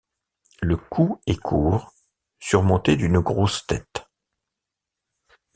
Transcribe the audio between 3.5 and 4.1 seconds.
tête.